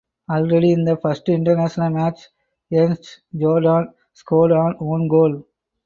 [0.31, 2.29] Already in the first international match
[2.73, 5.45] Ernst Jordan scored an own goal.